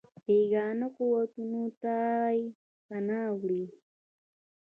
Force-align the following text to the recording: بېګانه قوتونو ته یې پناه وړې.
بېګانه 0.23 0.87
قوتونو 0.95 1.63
ته 1.81 1.95
یې 2.35 2.43
پناه 2.87 3.29
وړې. 3.39 3.65